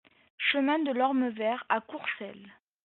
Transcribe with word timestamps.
Chemin 0.39 0.79
de 0.79 0.91
l'Orme 0.91 1.29
Vert 1.29 1.63
à 1.69 1.79
Courcelles 1.79 2.57